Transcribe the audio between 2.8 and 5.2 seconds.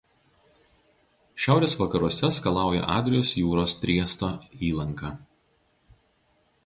Adrijos jūros Triesto įlanka.